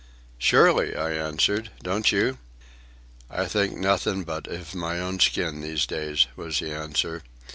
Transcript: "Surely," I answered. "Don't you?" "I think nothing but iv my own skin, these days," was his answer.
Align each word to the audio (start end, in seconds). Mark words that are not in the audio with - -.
"Surely," 0.39 0.95
I 0.95 1.11
answered. 1.11 1.69
"Don't 1.83 2.11
you?" 2.11 2.39
"I 3.29 3.45
think 3.45 3.77
nothing 3.77 4.23
but 4.23 4.47
iv 4.47 4.73
my 4.73 4.99
own 4.99 5.19
skin, 5.19 5.61
these 5.61 5.85
days," 5.85 6.25
was 6.35 6.57
his 6.57 6.71
answer. 6.73 7.21